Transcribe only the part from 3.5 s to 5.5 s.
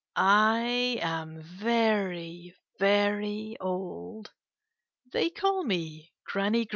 old. They